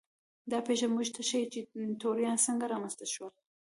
دا 0.51 0.59
پېښه 0.67 0.85
موږ 0.93 1.07
ته 1.15 1.21
ښيي 1.29 1.45
چې 1.53 1.59
توریان 2.01 2.37
څنګه 2.47 2.65
رامنځته 2.73 3.05
شول. 3.13 3.33